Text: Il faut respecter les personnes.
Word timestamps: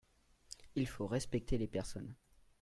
Il 0.73 0.87
faut 0.87 1.05
respecter 1.05 1.59
les 1.59 1.67
personnes. 1.67 2.15